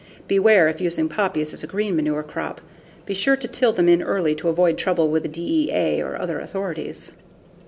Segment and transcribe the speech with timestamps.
[0.27, 2.59] Beware if using poppies as a green manure crop:
[3.05, 6.39] be sure to till them in early to avoid trouble with the DEA or other
[6.39, 7.11] authorities.